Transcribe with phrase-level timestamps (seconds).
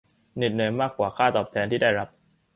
[0.35, 2.09] เหน็ดเหนื่อยมากกว่าค่าตอบแทนที่ได้รับ